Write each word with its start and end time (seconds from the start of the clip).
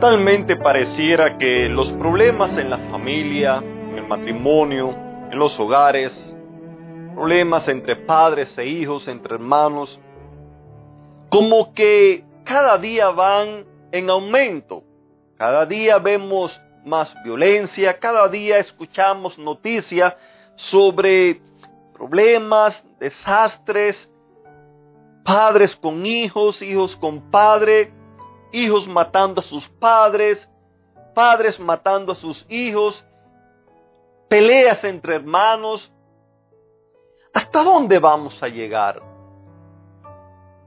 Totalmente 0.00 0.56
pareciera 0.56 1.36
que 1.36 1.68
los 1.68 1.90
problemas 1.90 2.56
en 2.56 2.70
la 2.70 2.78
familia, 2.78 3.58
en 3.58 3.98
el 3.98 4.06
matrimonio, 4.06 4.94
en 5.30 5.38
los 5.38 5.60
hogares, 5.60 6.34
problemas 7.14 7.68
entre 7.68 7.96
padres 7.96 8.56
e 8.56 8.64
hijos, 8.64 9.06
entre 9.08 9.34
hermanos, 9.34 10.00
como 11.28 11.74
que 11.74 12.24
cada 12.44 12.78
día 12.78 13.10
van 13.10 13.66
en 13.92 14.08
aumento. 14.08 14.84
Cada 15.36 15.66
día 15.66 15.98
vemos 15.98 16.58
más 16.82 17.14
violencia, 17.22 17.92
cada 17.98 18.26
día 18.28 18.56
escuchamos 18.56 19.38
noticias 19.38 20.16
sobre 20.56 21.42
problemas, 21.92 22.82
desastres, 22.98 24.10
padres 25.24 25.76
con 25.76 26.06
hijos, 26.06 26.62
hijos 26.62 26.96
con 26.96 27.30
padres, 27.30 27.90
hijos 28.52 28.86
matando 28.86 29.40
a 29.40 29.44
sus 29.44 29.68
padres, 29.68 30.48
padres 31.14 31.58
matando 31.58 32.12
a 32.12 32.14
sus 32.14 32.46
hijos, 32.48 33.04
peleas 34.28 34.82
entre 34.84 35.16
hermanos. 35.16 35.92
¿Hasta 37.32 37.62
dónde 37.62 37.98
vamos 37.98 38.42
a 38.42 38.48
llegar? 38.48 39.02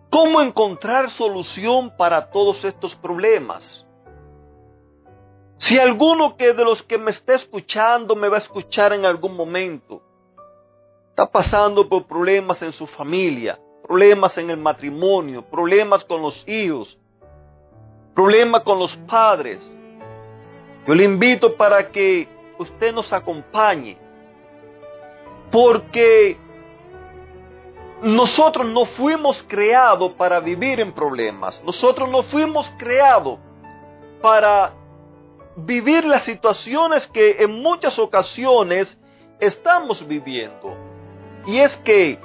¿Cómo 0.09 0.41
encontrar 0.41 1.09
solución 1.09 1.95
para 1.97 2.29
todos 2.29 2.63
estos 2.63 2.95
problemas? 2.95 3.85
Si 5.57 5.79
alguno 5.79 6.35
que 6.35 6.53
de 6.53 6.63
los 6.63 6.83
que 6.83 6.97
me 6.97 7.11
está 7.11 7.35
escuchando 7.35 8.15
me 8.15 8.27
va 8.27 8.35
a 8.35 8.39
escuchar 8.39 8.93
en 8.93 9.05
algún 9.05 9.35
momento, 9.35 10.01
está 11.09 11.25
pasando 11.25 11.87
por 11.87 12.05
problemas 12.05 12.61
en 12.61 12.73
su 12.73 12.85
familia, 12.85 13.59
problemas 13.81 14.37
en 14.37 14.49
el 14.49 14.57
matrimonio, 14.57 15.43
problemas 15.49 16.03
con 16.03 16.21
los 16.21 16.47
hijos, 16.47 16.97
problema 18.13 18.63
con 18.63 18.79
los 18.79 18.95
padres, 18.97 19.69
yo 20.87 20.95
le 20.95 21.03
invito 21.03 21.55
para 21.55 21.89
que 21.89 22.27
usted 22.57 22.93
nos 22.93 23.11
acompañe, 23.13 23.97
porque 25.51 26.37
nosotros 28.01 28.67
no 28.67 28.85
fuimos 28.85 29.43
creados 29.47 30.13
para 30.13 30.39
vivir 30.39 30.79
en 30.79 30.93
problemas, 30.93 31.63
nosotros 31.63 32.09
no 32.09 32.21
fuimos 32.23 32.71
creados 32.77 33.39
para 34.21 34.73
vivir 35.55 36.05
las 36.05 36.23
situaciones 36.23 37.07
que 37.07 37.37
en 37.39 37.61
muchas 37.61 37.97
ocasiones 37.99 38.97
estamos 39.39 40.05
viviendo. 40.07 40.75
Y 41.45 41.59
es 41.59 41.75
que 41.77 42.17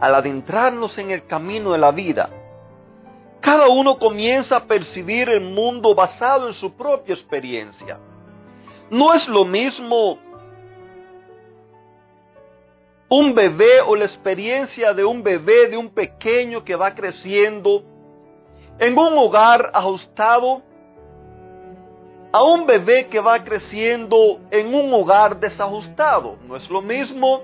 al 0.00 0.14
adentrarnos 0.14 0.96
en 0.98 1.10
el 1.10 1.26
camino 1.26 1.72
de 1.72 1.78
la 1.78 1.90
vida, 1.90 2.30
cada 3.40 3.68
uno 3.68 3.98
comienza 3.98 4.56
a 4.56 4.64
percibir 4.64 5.28
el 5.28 5.40
mundo 5.40 5.94
basado 5.94 6.48
en 6.48 6.54
su 6.54 6.74
propia 6.74 7.14
experiencia. 7.14 7.98
No 8.90 9.14
es 9.14 9.28
lo 9.28 9.44
mismo 9.44 10.18
un 13.08 13.34
bebé 13.34 13.80
o 13.80 13.96
la 13.96 14.04
experiencia 14.04 14.92
de 14.92 15.04
un 15.04 15.22
bebé, 15.22 15.68
de 15.68 15.76
un 15.76 15.88
pequeño 15.90 16.64
que 16.64 16.76
va 16.76 16.94
creciendo 16.94 17.82
en 18.78 18.98
un 18.98 19.16
hogar 19.16 19.70
ajustado, 19.72 20.62
a 22.30 22.42
un 22.42 22.66
bebé 22.66 23.06
que 23.06 23.20
va 23.20 23.42
creciendo 23.42 24.40
en 24.50 24.74
un 24.74 24.92
hogar 24.92 25.40
desajustado. 25.40 26.36
No 26.46 26.56
es 26.56 26.68
lo 26.68 26.82
mismo 26.82 27.42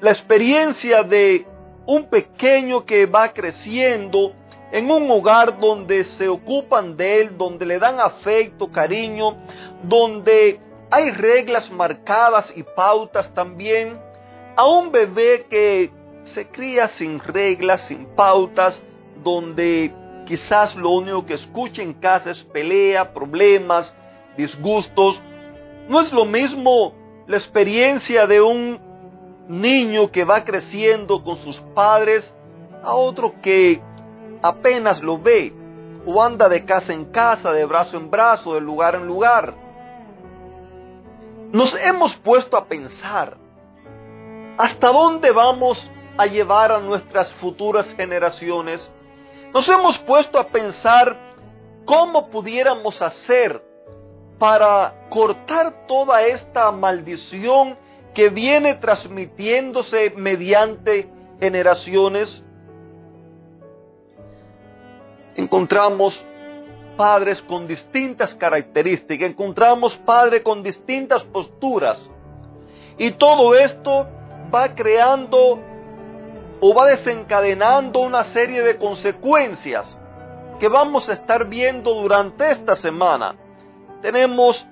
la 0.00 0.10
experiencia 0.10 1.02
de 1.02 1.46
un 1.86 2.08
pequeño 2.08 2.84
que 2.86 3.04
va 3.06 3.32
creciendo 3.32 4.32
en 4.74 4.90
un 4.90 5.08
hogar 5.08 5.56
donde 5.60 6.02
se 6.02 6.28
ocupan 6.28 6.96
de 6.96 7.20
él, 7.20 7.38
donde 7.38 7.64
le 7.64 7.78
dan 7.78 8.00
afecto, 8.00 8.72
cariño, 8.72 9.36
donde 9.84 10.58
hay 10.90 11.12
reglas 11.12 11.70
marcadas 11.70 12.52
y 12.56 12.64
pautas 12.64 13.32
también, 13.34 13.96
a 14.56 14.66
un 14.66 14.90
bebé 14.90 15.46
que 15.48 15.92
se 16.24 16.48
cría 16.48 16.88
sin 16.88 17.20
reglas, 17.20 17.84
sin 17.84 18.04
pautas, 18.16 18.82
donde 19.22 19.94
quizás 20.26 20.74
lo 20.74 20.90
único 20.90 21.24
que 21.24 21.34
escucha 21.34 21.80
en 21.80 21.92
casa 21.94 22.32
es 22.32 22.42
pelea, 22.42 23.14
problemas, 23.14 23.94
disgustos. 24.36 25.22
No 25.88 26.00
es 26.00 26.12
lo 26.12 26.24
mismo 26.24 26.94
la 27.28 27.36
experiencia 27.36 28.26
de 28.26 28.40
un 28.40 28.80
niño 29.46 30.10
que 30.10 30.24
va 30.24 30.44
creciendo 30.44 31.22
con 31.22 31.36
sus 31.36 31.60
padres 31.60 32.34
a 32.82 32.92
otro 32.94 33.34
que 33.40 33.80
apenas 34.44 35.02
lo 35.02 35.18
ve 35.18 35.54
o 36.04 36.22
anda 36.22 36.50
de 36.50 36.66
casa 36.66 36.92
en 36.92 37.06
casa, 37.06 37.50
de 37.50 37.64
brazo 37.64 37.96
en 37.96 38.10
brazo, 38.10 38.52
de 38.52 38.60
lugar 38.60 38.94
en 38.94 39.06
lugar. 39.06 39.54
Nos 41.50 41.74
hemos 41.82 42.14
puesto 42.16 42.58
a 42.58 42.66
pensar 42.66 43.38
hasta 44.58 44.88
dónde 44.92 45.30
vamos 45.30 45.90
a 46.18 46.26
llevar 46.26 46.72
a 46.72 46.78
nuestras 46.78 47.32
futuras 47.32 47.90
generaciones. 47.94 48.94
Nos 49.54 49.66
hemos 49.66 49.96
puesto 50.00 50.38
a 50.38 50.48
pensar 50.48 51.16
cómo 51.86 52.28
pudiéramos 52.28 53.00
hacer 53.00 53.64
para 54.38 55.06
cortar 55.08 55.86
toda 55.86 56.22
esta 56.22 56.70
maldición 56.70 57.78
que 58.12 58.28
viene 58.28 58.74
transmitiéndose 58.74 60.12
mediante 60.14 61.08
generaciones 61.40 62.44
encontramos 65.34 66.24
padres 66.96 67.42
con 67.42 67.66
distintas 67.66 68.34
características, 68.34 69.30
encontramos 69.30 69.96
padres 69.96 70.42
con 70.42 70.62
distintas 70.62 71.22
posturas. 71.24 72.10
Y 72.98 73.12
todo 73.12 73.54
esto 73.54 74.06
va 74.54 74.74
creando 74.74 75.58
o 76.60 76.74
va 76.74 76.86
desencadenando 76.86 78.00
una 78.00 78.24
serie 78.24 78.62
de 78.62 78.76
consecuencias 78.76 79.98
que 80.58 80.68
vamos 80.68 81.08
a 81.08 81.14
estar 81.14 81.46
viendo 81.46 81.94
durante 81.94 82.50
esta 82.50 82.74
semana. 82.74 83.34
Tenemos 84.00 84.64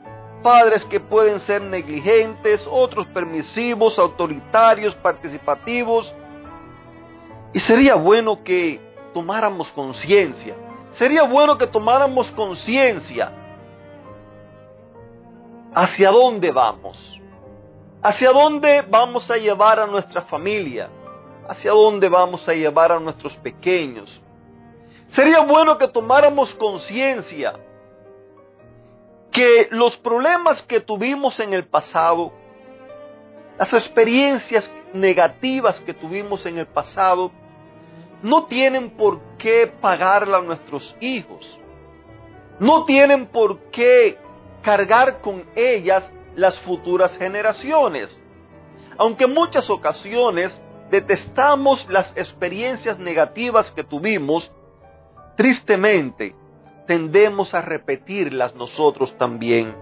padres 0.42 0.84
que 0.84 1.00
pueden 1.00 1.38
ser 1.40 1.62
negligentes, 1.62 2.66
otros 2.70 3.06
permisivos, 3.08 3.98
autoritarios, 3.98 4.94
participativos. 4.94 6.14
Y 7.52 7.58
sería 7.58 7.94
bueno 7.96 8.42
que 8.42 8.91
tomáramos 9.12 9.70
conciencia. 9.72 10.54
Sería 10.92 11.22
bueno 11.22 11.56
que 11.56 11.66
tomáramos 11.66 12.30
conciencia 12.32 13.32
hacia 15.74 16.10
dónde 16.10 16.50
vamos. 16.50 17.20
Hacia 18.02 18.30
dónde 18.32 18.82
vamos 18.82 19.30
a 19.30 19.36
llevar 19.36 19.80
a 19.80 19.86
nuestra 19.86 20.22
familia. 20.22 20.88
Hacia 21.48 21.72
dónde 21.72 22.08
vamos 22.08 22.48
a 22.48 22.52
llevar 22.52 22.92
a 22.92 23.00
nuestros 23.00 23.34
pequeños. 23.36 24.20
Sería 25.08 25.40
bueno 25.40 25.76
que 25.78 25.88
tomáramos 25.88 26.54
conciencia 26.54 27.54
que 29.30 29.68
los 29.70 29.96
problemas 29.96 30.62
que 30.62 30.80
tuvimos 30.80 31.40
en 31.40 31.54
el 31.54 31.66
pasado, 31.66 32.32
las 33.58 33.72
experiencias 33.72 34.70
negativas 34.92 35.80
que 35.80 35.94
tuvimos 35.94 36.44
en 36.46 36.58
el 36.58 36.66
pasado, 36.66 37.30
no 38.22 38.44
tienen 38.46 38.90
por 38.90 39.20
qué 39.38 39.72
pagarla 39.80 40.38
a 40.38 40.42
nuestros 40.42 40.96
hijos. 41.00 41.58
No 42.58 42.84
tienen 42.84 43.26
por 43.26 43.58
qué 43.70 44.18
cargar 44.62 45.20
con 45.20 45.44
ellas 45.56 46.10
las 46.36 46.58
futuras 46.60 47.16
generaciones. 47.18 48.20
Aunque 48.96 49.24
en 49.24 49.34
muchas 49.34 49.68
ocasiones 49.70 50.62
detestamos 50.90 51.88
las 51.90 52.16
experiencias 52.16 52.98
negativas 52.98 53.70
que 53.70 53.82
tuvimos, 53.82 54.52
tristemente 55.36 56.36
tendemos 56.86 57.54
a 57.54 57.62
repetirlas 57.62 58.54
nosotros 58.54 59.16
también. 59.16 59.74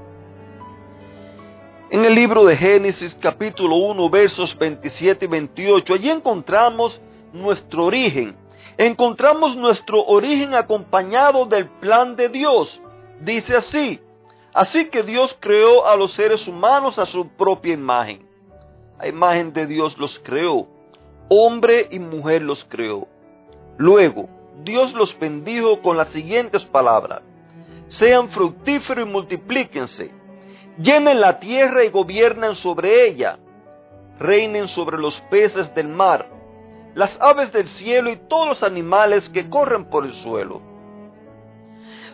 En 1.91 2.05
el 2.05 2.15
libro 2.15 2.45
de 2.45 2.57
Génesis 2.57 3.19
capítulo 3.21 3.77
1 3.77 4.09
versos 4.09 4.57
27 4.57 5.25
y 5.25 5.29
28, 5.29 5.95
allí 5.95 6.09
encontramos 6.09 7.03
nuestro 7.32 7.85
origen. 7.85 8.37
Encontramos 8.77 9.56
nuestro 9.56 10.05
origen 10.05 10.55
acompañado 10.55 11.44
del 11.44 11.69
plan 11.69 12.17
de 12.17 12.29
Dios. 12.29 12.81
dice 13.21 13.56
así, 13.56 14.00
así 14.55 14.88
que 14.88 15.03
Dios 15.03 15.37
creó 15.38 15.87
a 15.87 15.97
los 15.97 16.12
seres 16.12 16.49
humanos 16.49 16.99
a 16.99 17.06
su 17.06 17.29
propia 17.29 17.75
imagen. 17.75 18.27
A 18.99 19.09
imagen 19.09 19.53
de 19.53 19.67
Dios 19.67 19.99
los 19.99 20.19
creó, 20.19 20.67
hombre 21.29 21.88
y 21.91 21.99
mujer 21.99 22.43
los 22.43 22.65
creó. 22.65 23.09
Luego, 23.79 24.29
Dios 24.62 24.93
los 24.94 25.19
bendijo 25.19 25.81
con 25.81 25.97
las 25.97 26.09
siguientes 26.11 26.65
palabras, 26.65 27.23
sean 27.87 28.29
fructíferos 28.29 29.06
y 29.06 29.11
multiplíquense, 29.11 30.11
llenen 30.79 31.21
la 31.21 31.41
tierra 31.41 31.85
y 31.85 31.88
gobiernen 31.88 32.55
sobre 32.55 33.06
ella, 33.06 33.38
reinen 34.19 34.69
sobre 34.69 34.99
los 34.99 35.21
peces 35.23 35.75
del 35.75 35.88
mar, 35.88 36.29
las 36.95 37.21
aves 37.21 37.53
del 37.53 37.69
cielo 37.69 38.11
y 38.11 38.17
todos 38.17 38.49
los 38.49 38.63
animales 38.63 39.29
que 39.29 39.49
corren 39.49 39.87
por 39.87 40.05
el 40.05 40.13
suelo. 40.13 40.61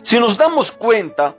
Si 0.03 0.19
nos 0.19 0.37
damos 0.37 0.71
cuenta, 0.71 1.35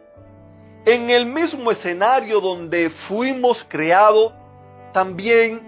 en 0.84 1.10
el 1.10 1.26
mismo 1.26 1.70
escenario 1.70 2.40
donde 2.40 2.90
fuimos 2.90 3.64
creados, 3.68 4.32
también 4.92 5.60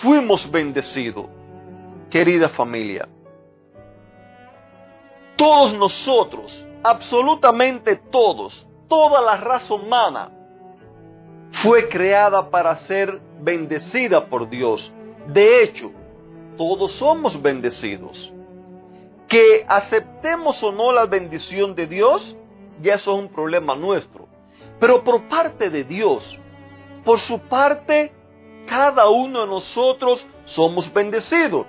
fuimos 0.00 0.50
bendecidos, 0.50 1.26
querida 2.10 2.48
familia. 2.48 3.08
Todos 5.36 5.74
nosotros, 5.74 6.66
absolutamente 6.82 7.96
todos, 7.96 8.66
toda 8.88 9.22
la 9.22 9.36
raza 9.36 9.74
humana, 9.74 10.30
fue 11.50 11.88
creada 11.88 12.50
para 12.50 12.76
ser 12.76 13.20
bendecida 13.40 14.26
por 14.26 14.48
Dios. 14.48 14.92
De 15.26 15.62
hecho, 15.62 15.90
todos 16.60 16.92
somos 16.92 17.40
bendecidos. 17.40 18.30
Que 19.26 19.64
aceptemos 19.66 20.62
o 20.62 20.70
no 20.70 20.92
la 20.92 21.06
bendición 21.06 21.74
de 21.74 21.86
Dios, 21.86 22.36
ya 22.82 22.96
eso 22.96 23.12
es 23.12 23.18
un 23.18 23.30
problema 23.30 23.74
nuestro. 23.74 24.28
Pero 24.78 25.02
por 25.02 25.26
parte 25.26 25.70
de 25.70 25.84
Dios, 25.84 26.38
por 27.02 27.18
su 27.18 27.40
parte, 27.40 28.12
cada 28.68 29.08
uno 29.08 29.40
de 29.40 29.46
nosotros 29.46 30.26
somos 30.44 30.92
bendecidos. 30.92 31.64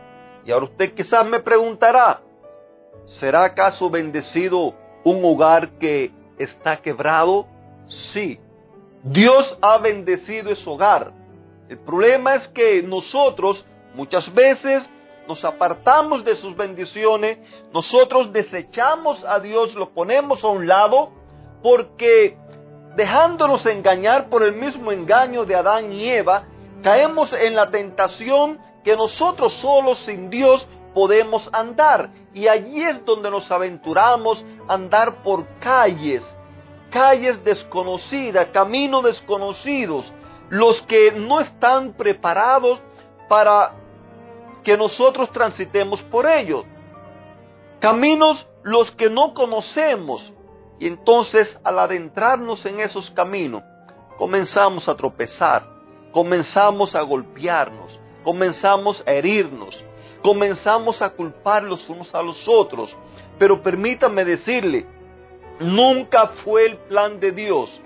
Y 0.45 0.51
ahora 0.51 0.65
usted 0.65 0.93
quizás 0.93 1.25
me 1.25 1.39
preguntará, 1.39 2.19
¿será 3.05 3.45
acaso 3.45 3.89
bendecido 3.89 4.73
un 5.05 5.23
hogar 5.23 5.69
que 5.79 6.11
está 6.37 6.75
quebrado? 6.81 7.45
Sí, 7.85 8.41
Dios 9.03 9.57
ha 9.61 9.77
bendecido 9.77 10.49
ese 10.49 10.69
hogar. 10.69 11.13
El 11.69 11.79
problema 11.79 12.35
es 12.35 12.45
que 12.49 12.83
nosotros 12.83 13.65
muchas 13.93 14.33
veces 14.33 14.89
nos 15.27 15.45
apartamos 15.45 16.25
de 16.25 16.35
sus 16.35 16.55
bendiciones, 16.55 17.37
nosotros 17.73 18.33
desechamos 18.33 19.23
a 19.23 19.39
Dios, 19.39 19.75
lo 19.75 19.89
ponemos 19.89 20.43
a 20.43 20.47
un 20.47 20.67
lado, 20.67 21.11
porque 21.61 22.37
dejándonos 22.95 23.65
engañar 23.65 24.29
por 24.29 24.43
el 24.43 24.53
mismo 24.53 24.91
engaño 24.91 25.45
de 25.45 25.55
Adán 25.55 25.93
y 25.93 26.09
Eva, 26.09 26.45
caemos 26.83 27.31
en 27.33 27.55
la 27.55 27.69
tentación 27.69 28.59
que 28.83 28.95
nosotros 28.95 29.53
solos 29.53 29.99
sin 29.99 30.29
Dios 30.29 30.67
podemos 30.93 31.49
andar. 31.53 32.09
Y 32.33 32.47
allí 32.47 32.81
es 32.81 33.03
donde 33.05 33.29
nos 33.29 33.49
aventuramos 33.51 34.43
a 34.67 34.73
andar 34.73 35.23
por 35.23 35.45
calles, 35.59 36.23
calles 36.89 37.43
desconocidas, 37.43 38.47
caminos 38.47 39.03
desconocidos, 39.03 40.11
los 40.49 40.81
que 40.81 41.13
no 41.13 41.39
están 41.39 41.93
preparados 41.93 42.81
para 43.29 43.75
que 44.63 44.77
nosotros 44.77 45.31
transitemos 45.31 46.01
por 46.03 46.25
ellos. 46.25 46.65
Caminos 47.79 48.47
los 48.63 48.91
que 48.91 49.09
no 49.09 49.33
conocemos. 49.33 50.33
Y 50.79 50.87
entonces 50.87 51.59
al 51.63 51.79
adentrarnos 51.79 52.65
en 52.65 52.79
esos 52.79 53.11
caminos, 53.11 53.63
comenzamos 54.17 54.89
a 54.89 54.95
tropezar, 54.95 55.67
comenzamos 56.11 56.95
a 56.95 57.01
golpearnos, 57.01 57.99
comenzamos 58.23 59.03
a 59.05 59.11
herirnos, 59.11 59.83
comenzamos 60.23 61.01
a 61.03 61.11
culpar 61.11 61.63
los 61.63 61.87
unos 61.87 62.13
a 62.15 62.21
los 62.21 62.47
otros. 62.47 62.95
Pero 63.37 63.61
permítame 63.61 64.25
decirle, 64.25 64.87
Nunca 65.61 66.27
fue 66.43 66.65
el 66.65 66.77
plan 66.77 67.19
de 67.19 67.31
Dios 67.31 67.79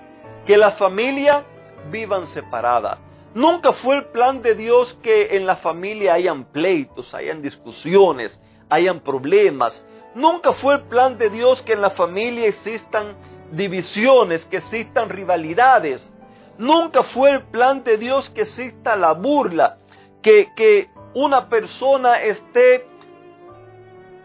que 0.46 0.56
la 0.56 0.72
familia 0.72 1.44
vivan 1.92 2.26
separada. 2.28 3.00
Nunca 3.36 3.74
fue 3.74 3.98
el 3.98 4.06
plan 4.06 4.42
de 4.42 4.56
Dios 4.56 4.94
que 5.04 5.36
en 5.36 5.46
la 5.46 5.58
familia 5.58 6.14
hayan 6.14 6.46
pleitos, 6.46 7.14
hayan 7.14 7.42
discusiones, 7.42 8.42
hayan 8.70 9.02
problemas. 9.02 9.86
Nunca 10.16 10.54
fue 10.54 10.76
el 10.76 10.84
plan 10.84 11.18
de 11.18 11.30
Dios 11.30 11.62
que 11.62 11.74
en 11.74 11.82
la 11.82 11.90
familia 11.90 12.48
existan 12.48 13.18
divisiones, 13.52 14.46
que 14.46 14.58
existan 14.58 15.10
rivalidades. 15.10 16.16
Nunca 16.58 17.04
fue 17.04 17.32
el 17.32 17.42
plan 17.44 17.84
de 17.84 17.98
Dios 17.98 18.30
que 18.30 18.44
exista 18.44 18.96
la 18.96 19.12
burla, 19.12 19.80
que, 20.22 20.48
que 20.56 20.90
una 21.14 21.50
persona 21.50 22.22
esté 22.22 22.88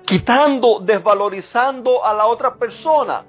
quitando, 0.04 0.78
desvalorizando 0.78 2.04
a 2.04 2.14
la 2.14 2.26
otra 2.26 2.54
persona. 2.54 3.24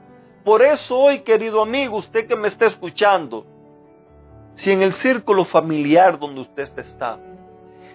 Por 0.45 0.61
eso 0.61 0.95
hoy, 0.95 1.21
querido 1.21 1.63
amigo, 1.63 1.97
usted 1.97 2.27
que 2.27 2.35
me 2.35 2.49
está 2.49 2.67
escuchando, 2.67 3.47
si 4.53 4.71
en 4.71 4.81
el 4.81 4.93
círculo 4.93 5.45
familiar 5.45 6.19
donde 6.19 6.41
usted 6.41 6.69
está, 6.77 7.19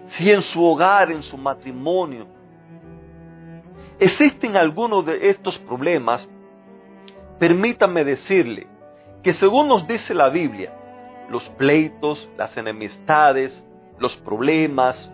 si 0.06 0.30
en 0.30 0.42
su 0.42 0.64
hogar, 0.64 1.10
en 1.10 1.22
su 1.22 1.36
matrimonio, 1.36 2.26
existen 3.98 4.56
algunos 4.56 5.04
de 5.04 5.30
estos 5.30 5.58
problemas, 5.58 6.28
permítame 7.38 8.04
decirle 8.04 8.66
que 9.22 9.32
según 9.32 9.68
nos 9.68 9.86
dice 9.86 10.14
la 10.14 10.28
Biblia, 10.28 10.72
los 11.28 11.48
pleitos, 11.50 12.30
las 12.36 12.56
enemistades, 12.56 13.66
los 13.98 14.16
problemas, 14.16 15.12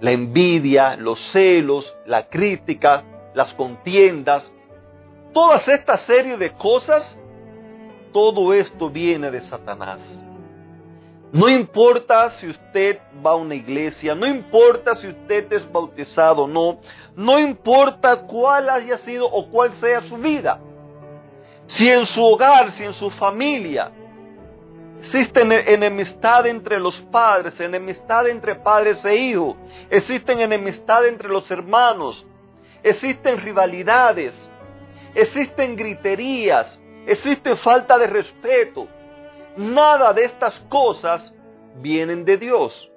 la 0.00 0.10
envidia, 0.10 0.96
los 0.96 1.20
celos, 1.20 1.96
la 2.06 2.28
crítica, 2.28 3.04
las 3.34 3.54
contiendas, 3.54 4.50
Todas 5.34 5.66
esta 5.66 5.96
serie 5.96 6.36
de 6.36 6.52
cosas, 6.52 7.18
todo 8.14 8.54
esto 8.54 8.88
viene 8.88 9.28
de 9.28 9.40
Satanás. 9.40 10.00
No 11.32 11.48
importa 11.48 12.30
si 12.30 12.48
usted 12.48 13.00
va 13.26 13.32
a 13.32 13.34
una 13.34 13.56
iglesia, 13.56 14.14
no 14.14 14.24
importa 14.24 14.94
si 14.94 15.08
usted 15.08 15.52
es 15.52 15.70
bautizado 15.70 16.44
o 16.44 16.46
no, 16.46 16.78
no 17.16 17.40
importa 17.40 18.18
cuál 18.18 18.70
haya 18.70 18.98
sido 18.98 19.26
o 19.26 19.50
cuál 19.50 19.72
sea 19.72 20.00
su 20.02 20.16
vida. 20.16 20.60
Si 21.66 21.90
en 21.90 22.06
su 22.06 22.24
hogar, 22.24 22.70
si 22.70 22.84
en 22.84 22.94
su 22.94 23.10
familia 23.10 23.90
existe 25.00 25.40
enemistad 25.40 26.46
entre 26.46 26.78
los 26.78 27.00
padres, 27.00 27.58
enemistad 27.58 28.28
entre 28.28 28.54
padres 28.54 29.04
e 29.04 29.16
hijos, 29.16 29.56
existen 29.90 30.38
enemistad 30.38 31.04
entre 31.04 31.28
los 31.28 31.50
hermanos, 31.50 32.24
existen 32.80 33.40
rivalidades, 33.40 34.48
existen 35.16 35.74
griterías, 35.74 36.80
existe 37.06 37.56
falta 37.56 37.98
de 37.98 38.06
respeto. 38.06 38.86
Nada 39.56 40.12
de 40.12 40.24
estas 40.24 40.58
cosas 40.68 41.34
vienen 41.76 42.24
de 42.24 42.36
Dios. 42.36 42.90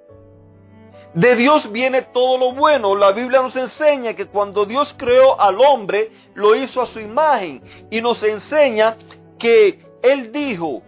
De 1.14 1.36
Dios 1.36 1.70
viene 1.72 2.02
todo 2.02 2.38
lo 2.38 2.52
bueno. 2.52 2.94
La 2.94 3.12
Biblia 3.12 3.40
nos 3.40 3.56
enseña 3.56 4.14
que 4.14 4.26
cuando 4.26 4.66
Dios 4.66 4.94
creó 4.96 5.40
al 5.40 5.60
hombre, 5.60 6.10
lo 6.34 6.54
hizo 6.54 6.80
a 6.80 6.86
su 6.86 7.00
imagen. 7.00 7.62
Y 7.90 8.00
nos 8.00 8.22
enseña 8.22 8.96
que 9.38 9.80
Él 10.02 10.32
dijo, 10.32 10.82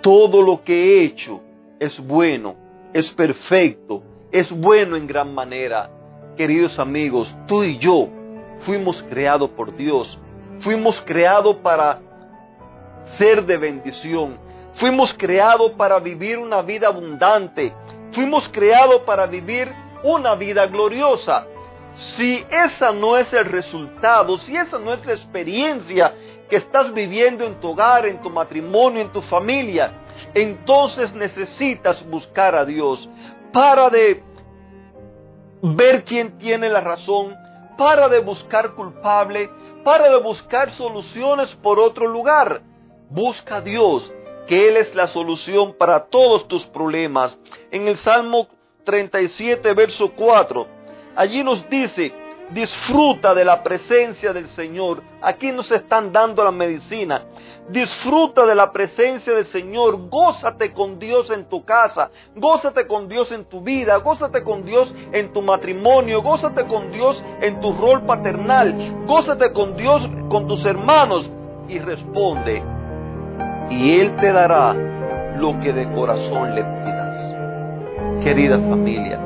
todo 0.00 0.40
lo 0.42 0.62
que 0.62 0.72
he 0.72 1.04
hecho 1.04 1.40
es 1.80 1.98
bueno, 1.98 2.54
es 2.92 3.10
perfecto, 3.10 4.02
es 4.30 4.52
bueno 4.52 4.96
en 4.96 5.06
gran 5.06 5.34
manera. 5.34 5.90
Queridos 6.36 6.78
amigos, 6.78 7.36
tú 7.46 7.64
y 7.64 7.78
yo 7.78 8.08
fuimos 8.60 9.02
creados 9.02 9.50
por 9.50 9.74
Dios. 9.76 10.18
Fuimos 10.60 11.00
creados 11.02 11.56
para 11.56 12.00
ser 13.18 13.44
de 13.44 13.56
bendición. 13.56 14.38
Fuimos 14.74 15.14
creados 15.14 15.72
para 15.72 15.98
vivir 15.98 16.38
una 16.38 16.62
vida 16.62 16.88
abundante. 16.88 17.72
Fuimos 18.12 18.48
creados 18.48 19.02
para 19.02 19.26
vivir 19.26 19.72
una 20.02 20.34
vida 20.34 20.66
gloriosa. 20.66 21.46
Si 21.94 22.44
esa 22.50 22.92
no 22.92 23.16
es 23.16 23.32
el 23.32 23.46
resultado, 23.46 24.36
si 24.38 24.56
esa 24.56 24.78
no 24.78 24.92
es 24.92 25.04
la 25.06 25.14
experiencia 25.14 26.14
que 26.48 26.56
estás 26.56 26.92
viviendo 26.92 27.44
en 27.44 27.58
tu 27.60 27.70
hogar, 27.70 28.06
en 28.06 28.20
tu 28.20 28.28
matrimonio, 28.28 29.00
en 29.00 29.12
tu 29.12 29.22
familia, 29.22 29.92
entonces 30.34 31.14
necesitas 31.14 32.06
buscar 32.08 32.54
a 32.54 32.64
Dios. 32.64 33.08
Para 33.52 33.88
de 33.88 34.22
ver 35.62 36.04
quién 36.04 36.36
tiene 36.38 36.68
la 36.68 36.82
razón, 36.82 37.34
para 37.78 38.08
de 38.08 38.20
buscar 38.20 38.74
culpable, 38.74 39.50
para 39.86 40.10
de 40.10 40.16
buscar 40.16 40.72
soluciones 40.72 41.54
por 41.54 41.78
otro 41.78 42.08
lugar. 42.08 42.60
Busca 43.08 43.58
a 43.58 43.60
Dios, 43.60 44.12
que 44.48 44.66
Él 44.66 44.76
es 44.76 44.92
la 44.96 45.06
solución 45.06 45.74
para 45.74 46.06
todos 46.06 46.48
tus 46.48 46.64
problemas. 46.66 47.38
En 47.70 47.86
el 47.86 47.94
Salmo 47.94 48.48
37, 48.82 49.72
verso 49.74 50.10
4, 50.10 50.66
allí 51.14 51.44
nos 51.44 51.70
dice, 51.70 52.12
Disfruta 52.50 53.34
de 53.34 53.44
la 53.44 53.62
presencia 53.62 54.32
del 54.32 54.46
Señor. 54.46 55.02
Aquí 55.20 55.50
nos 55.50 55.70
están 55.72 56.12
dando 56.12 56.44
la 56.44 56.52
medicina. 56.52 57.22
Disfruta 57.68 58.46
de 58.46 58.54
la 58.54 58.70
presencia 58.70 59.34
del 59.34 59.44
Señor. 59.46 60.08
Gózate 60.08 60.72
con 60.72 60.98
Dios 61.00 61.30
en 61.30 61.46
tu 61.46 61.64
casa. 61.64 62.10
Gózate 62.36 62.86
con 62.86 63.08
Dios 63.08 63.32
en 63.32 63.46
tu 63.46 63.62
vida. 63.62 63.96
Gózate 63.96 64.44
con 64.44 64.64
Dios 64.64 64.94
en 65.12 65.32
tu 65.32 65.42
matrimonio. 65.42 66.22
Gózate 66.22 66.66
con 66.66 66.92
Dios 66.92 67.24
en 67.40 67.60
tu 67.60 67.72
rol 67.72 68.02
paternal. 68.02 69.04
Gózate 69.06 69.52
con 69.52 69.76
Dios 69.76 70.08
con 70.28 70.46
tus 70.46 70.64
hermanos. 70.64 71.28
Y 71.68 71.80
responde. 71.80 72.62
Y 73.70 73.98
Él 73.98 74.14
te 74.16 74.30
dará 74.30 74.72
lo 75.36 75.58
que 75.58 75.72
de 75.72 75.92
corazón 75.92 76.54
le 76.54 76.62
pidas. 76.62 77.34
Querida 78.22 78.58
familia, 78.58 79.18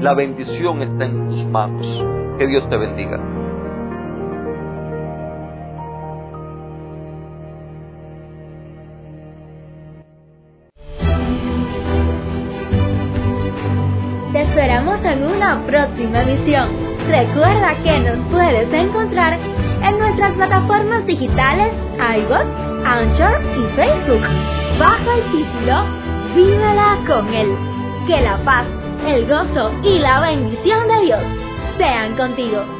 la 0.00 0.14
bendición 0.14 0.80
está 0.82 1.04
en 1.04 1.28
tus 1.28 1.44
manos. 1.46 2.04
Que 2.38 2.46
Dios 2.46 2.66
te 2.68 2.76
bendiga. 2.76 3.20
Te 14.32 14.42
esperamos 14.42 15.04
en 15.04 15.26
una 15.26 15.62
próxima 15.66 16.22
emisión. 16.22 16.68
Recuerda 17.08 17.74
que 17.82 18.00
nos 18.00 18.26
puedes 18.28 18.72
encontrar 18.72 19.38
en 19.82 19.98
nuestras 19.98 20.32
plataformas 20.32 21.04
digitales 21.06 21.74
iBox, 21.98 22.46
Anchor 22.86 23.40
y 23.58 23.76
Facebook. 23.76 24.22
Bajo 24.78 25.12
el 25.12 25.22
título 25.30 25.84
Vívela 26.34 26.98
con 27.06 27.28
Él. 27.34 27.48
Que 28.06 28.22
la 28.22 28.38
paz, 28.44 28.66
el 29.06 29.26
gozo 29.26 29.72
y 29.82 29.98
la 29.98 30.20
bendición 30.20 30.88
de 30.88 31.00
Dios 31.02 31.22
sean 31.78 32.16
contigo. 32.16 32.79